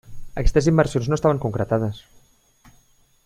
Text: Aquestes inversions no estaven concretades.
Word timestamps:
Aquestes 0.41 0.69
inversions 0.71 1.11
no 1.11 1.19
estaven 1.19 1.43
concretades. 1.45 2.03